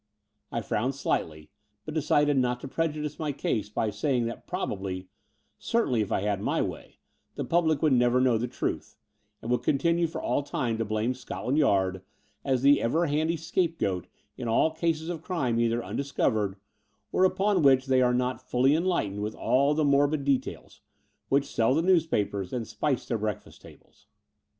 *' 0.29 0.41
I 0.51 0.61
frowned 0.61 0.95
slightly, 0.95 1.51
but 1.85 1.93
decided 1.93 2.35
not 2.35 2.59
to 2.61 2.67
prejudice 2.67 3.19
my 3.19 3.31
case 3.31 3.69
by 3.69 3.91
saying 3.91 4.25
that 4.25 4.47
probably— 4.47 5.09
certainly 5.59 6.01
if 6.01 6.11
I 6.11 6.21
had 6.21 6.41
my 6.41 6.59
way— 6.59 6.97
the 7.35 7.45
public 7.45 7.83
would 7.83 7.93
never 7.93 8.19
know 8.19 8.39
the 8.39 8.47
truth, 8.47 8.97
and 9.43 9.51
would 9.51 9.61
continue 9.61 10.07
for 10.07 10.19
all 10.19 10.41
time 10.41 10.79
to 10.79 10.85
blame 10.85 11.13
Scotland 11.13 11.59
Yard 11.59 12.01
as 12.43 12.63
the 12.63 12.81
ever 12.81 13.05
handy 13.05 13.37
scapegoat 13.37 14.07
in 14.39 14.47
all 14.47 14.71
cases 14.71 15.07
of 15.07 15.21
crime 15.21 15.59
either 15.59 15.81
imdiscovered, 15.83 16.55
or 17.11 17.23
upon 17.23 17.61
which 17.61 17.85
they 17.85 18.01
are 18.01 18.11
not 18.15 18.41
fully 18.41 18.73
enlightened 18.73 19.21
with 19.21 19.35
all 19.35 19.75
the 19.75 19.85
morbid 19.85 20.25
details, 20.25 20.81
which 21.29 21.45
sell 21.45 21.75
the 21.75 21.81
newspapers 21.83 22.51
and 22.51 22.67
spice 22.67 23.05
their 23.05 23.19
breakfast 23.19 23.61
tables. 23.61 24.07